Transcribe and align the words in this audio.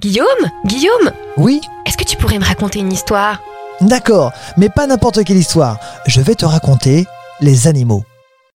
Guillaume 0.00 0.48
Guillaume 0.64 1.10
Oui? 1.36 1.60
Est-ce 1.84 1.96
que 1.96 2.04
tu 2.04 2.16
pourrais 2.16 2.38
me 2.38 2.44
raconter 2.44 2.78
une 2.78 2.92
histoire? 2.92 3.42
D'accord, 3.80 4.32
mais 4.56 4.68
pas 4.68 4.86
n'importe 4.86 5.24
quelle 5.24 5.38
histoire. 5.38 5.80
Je 6.06 6.20
vais 6.20 6.36
te 6.36 6.44
raconter 6.44 7.04
les 7.40 7.66
animaux. 7.66 8.04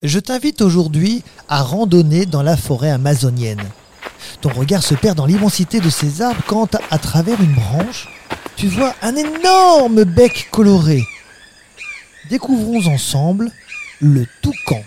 Je 0.04 0.20
t'invite 0.20 0.62
aujourd'hui 0.62 1.22
à 1.50 1.62
randonner 1.62 2.26
dans 2.26 2.44
la 2.44 2.56
forêt 2.56 2.92
amazonienne. 2.92 3.62
Ton 4.40 4.54
regard 4.54 4.84
se 4.84 4.96
perd 4.96 5.18
dans 5.18 5.26
l'immensité 5.26 5.82
de 5.82 5.90
ces 5.90 6.22
arbres 6.22 6.42
quand, 6.48 6.78
à 6.90 6.98
travers 6.98 7.42
une 7.42 7.56
branche, 7.56 8.08
tu 8.56 8.68
vois 8.70 8.96
un 9.02 9.18
énorme 9.18 10.06
bec 10.06 10.48
coloré. 10.50 11.04
Découvrons 12.30 12.90
ensemble 12.90 13.52
le 14.00 14.26
toucan. 14.42 14.82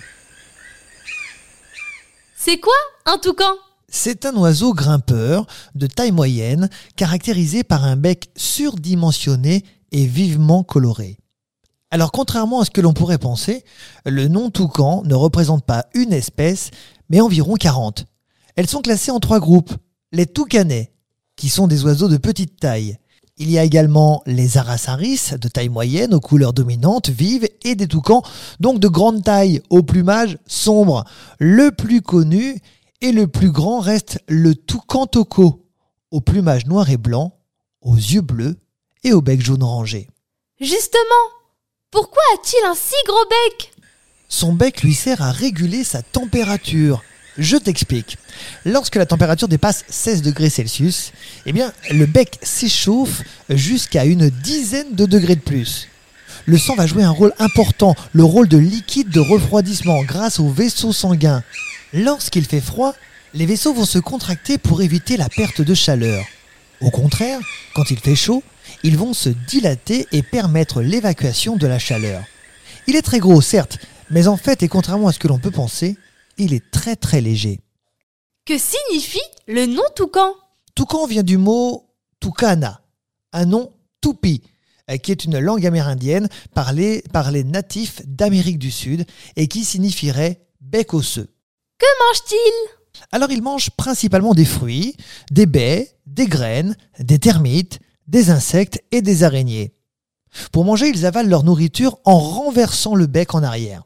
C'est 2.35 2.61
quoi 2.61 2.73
un 3.05 3.19
toucan? 3.19 3.53
C'est 3.89 4.27
un 4.27 4.35
oiseau 4.37 4.75
grimpeur 4.75 5.47
de 5.75 5.87
taille 5.87 6.13
moyenne, 6.13 6.69
caractérisé 6.97 7.63
par 7.63 7.85
un 7.85 7.97
bec 7.97 8.31
surdimensionné 8.37 9.65
et 9.93 10.07
vivement 10.07 10.65
coloré. 10.65 11.19
Alors 11.91 12.11
contrairement 12.11 12.61
à 12.61 12.65
ce 12.65 12.71
que 12.71 12.81
l'on 12.81 12.93
pourrait 12.93 13.19
penser, 13.19 13.65
le 14.05 14.27
nom 14.27 14.51
toucan 14.51 15.03
ne 15.05 15.15
représente 15.15 15.65
pas 15.65 15.87
une 15.95 16.13
espèce, 16.13 16.71
mais 17.09 17.21
environ 17.21 17.55
40. 17.55 18.07
Elles 18.57 18.69
sont 18.69 18.83
classées 18.83 19.13
en 19.13 19.21
trois 19.21 19.39
groupes. 19.39 19.73
Les 20.13 20.27
toucanets, 20.27 20.93
qui 21.37 21.49
sont 21.49 21.69
des 21.69 21.85
oiseaux 21.85 22.09
de 22.09 22.17
petite 22.17 22.59
taille. 22.59 22.97
Il 23.39 23.51
y 23.51 23.59
a 23.59 23.65
également 23.65 24.23
les 24.25 24.57
arasaris, 24.57 25.33
de 25.39 25.49
taille 25.49 25.69
moyenne, 25.69 26.15
aux 26.15 26.21
couleurs 26.21 26.55
dominantes, 26.55 27.11
vives, 27.11 27.47
et 27.65 27.75
des 27.75 27.87
toucans, 27.87 28.23
donc 28.61 28.81
de 28.81 28.89
grande 28.89 29.23
taille, 29.23 29.61
au 29.69 29.83
plumage 29.83 30.39
sombre. 30.47 31.05
Le 31.39 31.71
plus 31.71 32.01
connu 32.01 32.59
et 33.07 33.13
le 33.13 33.29
plus 33.29 33.53
grand 33.53 33.79
reste 33.79 34.19
le 34.27 34.57
toucan 34.57 35.07
toco, 35.07 35.65
au 36.11 36.21
plumage 36.21 36.67
noir 36.67 36.91
et 36.91 36.97
blanc, 36.97 37.39
aux 37.81 37.95
yeux 37.95 38.21
bleus 38.21 38.57
et 39.05 39.13
au 39.13 39.21
bec 39.21 39.41
jaune 39.41 39.63
orangé. 39.63 40.09
Justement, 40.61 41.05
pourquoi 41.93 42.23
a-t-il 42.35 42.67
un 42.67 42.75
si 42.75 42.97
gros 43.07 43.25
bec? 43.31 43.73
Son 44.29 44.53
bec 44.53 44.83
lui 44.83 44.93
sert 44.93 45.23
à 45.23 45.31
réguler 45.31 45.85
sa 45.85 46.03
température. 46.03 47.05
Je 47.39 47.57
t'explique. 47.57 48.19
Lorsque 48.65 48.97
la 48.97 49.07
température 49.07 49.47
dépasse 49.47 49.85
16 49.89 50.23
degrés 50.23 50.51
Celsius, 50.51 51.13
eh 51.45 51.53
bien, 51.53 51.73
le 51.93 52.07
bec 52.07 52.41
s'échauffe 52.43 53.23
jusqu'à 53.51 54.05
une 54.05 54.31
dizaine 54.31 54.97
de 54.97 55.07
degrés 55.07 55.37
de 55.37 55.41
plus. 55.41 55.87
Le 56.45 56.59
sang 56.59 56.75
va 56.75 56.89
jouer 56.89 57.05
un 57.05 57.11
rôle 57.11 57.35
important, 57.39 57.95
le 58.13 58.25
rôle 58.25 58.49
de 58.49 58.59
liquide 58.59 59.11
de 59.11 59.21
refroidissement 59.21 60.03
grâce 60.03 60.41
aux 60.41 60.49
vaisseaux 60.49 60.93
sanguins. 60.93 61.45
Lorsqu'il 61.93 62.45
fait 62.45 62.61
froid, 62.61 62.95
les 63.35 63.47
vaisseaux 63.47 63.75
vont 63.75 63.85
se 63.85 63.99
contracter 63.99 64.59
pour 64.59 64.83
éviter 64.83 65.17
la 65.17 65.29
perte 65.29 65.61
de 65.61 65.75
chaleur. 65.75 66.25
Au 66.81 66.91
contraire, 66.91 67.41
quand 67.75 67.91
il 67.91 67.99
fait 67.99 68.17
chaud, 68.17 68.43
ils 68.83 68.97
vont 68.97 69.15
se 69.15 69.29
dilater 69.29 70.07
et 70.13 70.23
permettre 70.23 70.83
l'évacuation 70.83 71.57
de 71.57 71.67
la 71.67 71.79
chaleur. 71.79 72.23
Il 72.87 72.97
est 72.97 73.03
très 73.03 73.19
gros, 73.19 73.41
certes, 73.41 73.79
mais 74.11 74.27
en 74.27 74.37
fait, 74.37 74.63
et 74.63 74.69
contrairement 74.69 75.09
à 75.09 75.13
ce 75.13 75.19
que 75.19 75.29
l'on 75.29 75.39
peut 75.39 75.51
penser, 75.51 75.97
il 76.39 76.53
est 76.53 76.71
très 76.71 76.97
très 76.97 77.21
léger. 77.21 77.61
Que 78.45 78.59
signifie 78.59 79.19
le 79.49 79.67
nom 79.67 79.83
toucan? 79.95 80.35
Toucan 80.75 81.07
vient 81.07 81.23
du 81.23 81.39
mot 81.39 81.89
Tucana, 82.21 82.81
un 83.33 83.47
nom 83.47 83.73
tupi, 84.01 84.43
euh, 84.91 84.99
qui 84.99 85.11
est 85.11 85.25
une 85.25 85.39
langue 85.39 85.67
amérindienne 85.67 86.29
parlée 86.55 87.03
par 87.13 87.31
les 87.31 87.45
natifs 87.45 88.03
d'Amérique 88.07 88.59
du 88.59 88.71
Sud 88.71 89.05
et 89.37 89.49
qui 89.49 89.65
signifierait 89.65 90.41
bec 90.61 90.95
osseux. 90.95 91.29
Que 91.87 92.09
mange-t-il? 92.09 93.03
Alors 93.13 93.31
il 93.31 93.43
mange 93.43 93.71
principalement 93.71 94.35
des 94.35 94.45
fruits, 94.45 94.97
des 95.31 95.47
baies, 95.47 95.93
des 96.07 96.27
graines, 96.27 96.77
des 96.99 97.21
termites, 97.21 97.79
des 98.09 98.31
insectes 98.31 98.83
et 98.91 99.03
des 99.03 99.23
araignées. 99.23 99.73
Pour 100.51 100.65
manger, 100.65 100.89
ils 100.89 101.07
avalent 101.07 101.29
leur 101.29 101.45
nourriture 101.45 101.99
en 102.05 102.19
renversant 102.19 102.97
le 102.97 103.07
bec 103.07 103.37
en 103.37 103.45
arrière. 103.45 103.85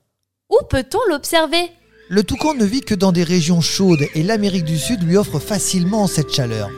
Où 0.48 0.64
peut-on 0.70 1.10
l'observer? 1.10 1.70
Le 2.08 2.24
toucan 2.24 2.54
ne 2.54 2.64
vit 2.64 2.80
que 2.80 2.94
dans 2.94 3.12
des 3.12 3.22
régions 3.22 3.60
chaudes 3.60 4.06
et 4.14 4.22
l'Amérique 4.22 4.64
du 4.64 4.78
Sud 4.78 5.02
lui 5.02 5.18
offre 5.18 5.38
facilement 5.38 6.06
cette 6.06 6.32
chaleur. 6.32 6.70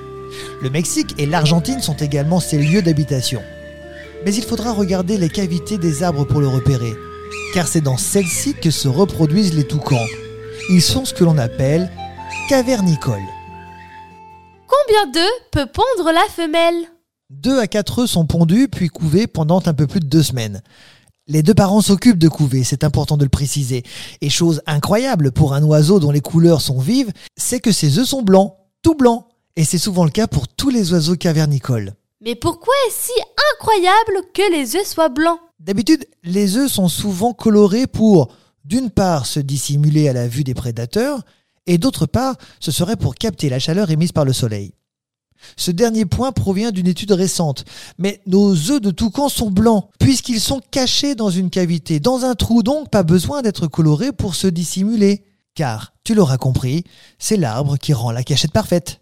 Le 0.61 0.71
Mexique 0.71 1.15
et 1.19 1.27
l'Argentine 1.27 1.81
sont 1.81 1.97
également 1.97 2.41
ses 2.41 2.59
lieux 2.59 2.83
d'habitation. 2.83 3.43
Mais 4.25 4.35
il 4.35 4.43
faudra 4.43 4.73
regarder 4.73 5.19
les 5.19 5.29
cavités 5.29 5.79
des 5.79 6.03
arbres 6.03 6.25
pour 6.25 6.41
le 6.41 6.49
repérer, 6.49 6.95
car 7.55 7.69
c'est 7.69 7.81
dans 7.81 7.97
celles-ci 7.97 8.55
que 8.55 8.73
se 8.73 8.89
reproduisent 8.89 9.55
les 9.55 9.69
toucans. 9.69 10.05
Ils 10.71 10.83
sont 10.83 11.05
ce 11.05 11.13
que 11.13 11.25
l'on 11.25 11.39
appelle 11.39 11.91
cavernicoles. 12.49 13.19
Combien 14.67 15.11
d'œufs 15.13 15.31
peut 15.51 15.67
pondre 15.67 16.13
la 16.13 16.25
femelle? 16.31 16.87
Deux 17.31 17.59
à 17.59 17.67
quatre 17.67 18.01
œufs 18.01 18.11
sont 18.11 18.27
pondus 18.27 18.69
puis 18.69 18.89
couvés 18.89 19.27
pendant 19.27 19.61
un 19.67 19.75
peu 19.75 19.87
plus 19.87 20.01
de 20.01 20.07
deux 20.07 20.23
semaines. 20.23 20.63
Les 21.27 21.43
deux 21.43 21.55
parents 21.55 21.81
s'occupent 21.81 22.19
de 22.19 22.29
couver, 22.29 22.63
c'est 22.65 22.85
important 22.85 23.17
de 23.17 23.25
le 23.25 23.31
préciser. 23.31 23.83
Et 24.21 24.31
chose 24.31 24.63
incroyable 24.67 25.33
pour 25.33 25.55
un 25.55 25.63
oiseau 25.63 25.99
dont 25.99 26.11
les 26.11 26.21
couleurs 26.21 26.61
sont 26.61 26.79
vives, 26.79 27.13
c'est 27.37 27.61
que 27.61 27.73
ses 27.73 27.99
œufs 27.99 28.09
sont 28.09 28.23
blancs, 28.23 28.55
tout 28.83 28.95
blancs. 28.95 29.25
Et 29.57 29.65
c'est 29.65 29.79
souvent 29.79 30.05
le 30.05 30.11
cas 30.11 30.27
pour 30.27 30.49
tous 30.49 30.71
les 30.71 30.93
oiseaux 30.93 31.17
cavernicoles. 31.17 31.95
Mais 32.21 32.35
pourquoi 32.35 32.75
est-ce 32.87 33.07
si 33.07 33.21
incroyable 33.55 34.27
que 34.33 34.53
les 34.53 34.77
œufs 34.77 34.87
soient 34.87 35.09
blancs? 35.09 35.39
D'habitude, 35.59 36.07
les 36.23 36.57
œufs 36.57 36.71
sont 36.71 36.89
souvent 36.89 37.33
colorés 37.33 37.87
pour, 37.87 38.29
d'une 38.65 38.91
part, 38.91 39.27
se 39.27 39.41
dissimuler 39.41 40.09
à 40.09 40.13
la 40.13 40.29
vue 40.29 40.45
des 40.45 40.55
prédateurs, 40.55 41.23
et 41.67 41.79
d'autre 41.79 42.07
part, 42.07 42.37
ce 42.61 42.71
serait 42.71 42.97
pour 42.97 43.15
capter 43.15 43.49
la 43.49 43.59
chaleur 43.59 43.91
émise 43.91 44.13
par 44.13 44.25
le 44.25 44.33
soleil. 44.33 44.75
Ce 45.57 45.71
dernier 45.71 46.05
point 46.05 46.33
provient 46.33 46.71
d'une 46.71 46.87
étude 46.87 47.13
récente, 47.13 47.65
mais 47.99 48.21
nos 48.27 48.53
œufs 48.71 48.81
de 48.81 48.91
toucan 48.91 49.29
sont 49.29 49.51
blancs, 49.51 49.89
puisqu'ils 49.99 50.41
sont 50.41 50.61
cachés 50.71 51.15
dans 51.15 51.31
une 51.31 51.51
cavité, 51.51 52.01
dans 52.01 52.25
un 52.25 52.35
trou, 52.35 52.63
donc 52.63 52.91
pas 52.91 53.03
besoin 53.03 53.43
d'être 53.43 53.67
colorés 53.67 54.13
pour 54.13 54.35
se 54.35 54.47
dissimuler. 54.47 55.25
Car, 55.55 55.93
tu 56.05 56.15
l'auras 56.15 56.39
compris, 56.39 56.85
c'est 57.19 57.37
l'arbre 57.37 57.77
qui 57.77 57.93
rend 57.93 58.11
la 58.11 58.23
cachette 58.23 58.53
parfaite. 58.53 59.02